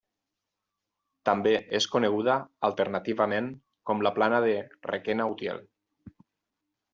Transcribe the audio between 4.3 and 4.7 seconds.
de